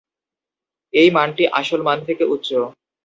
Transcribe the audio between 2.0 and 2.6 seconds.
থেকে উচ্চ।